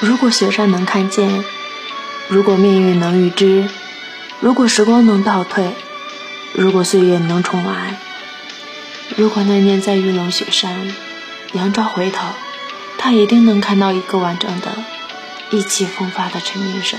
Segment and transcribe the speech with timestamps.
[0.00, 1.42] 如果雪山能看见
[2.28, 3.66] 如果命运能预知
[4.40, 5.74] 如果时光能倒退
[6.52, 7.96] 如果岁月能重来
[9.16, 10.94] 如果那年在玉龙雪山
[11.54, 12.28] 杨朝回头
[12.98, 14.84] 他一定能看到一个完整的
[15.50, 16.98] 意气风发的陈明生。